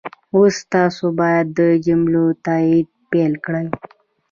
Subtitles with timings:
[0.35, 3.65] اوس تاسو باید د جملو تایید پيل کړئ.